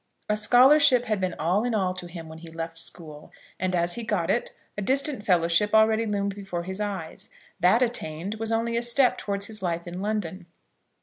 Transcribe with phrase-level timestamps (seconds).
[0.27, 3.93] A scholarship had been all in all to him when he left school; and, as
[3.93, 7.29] he got it, a distant fellowship already loomed before his eyes.
[7.59, 10.47] That attained was only a step towards his life in London.